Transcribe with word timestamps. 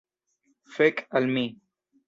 Fek' 0.77 1.05
al 1.21 1.31
mi 1.37 1.45